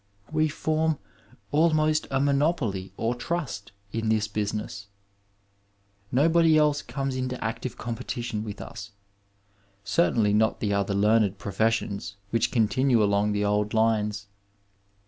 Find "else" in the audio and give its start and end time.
6.57-6.81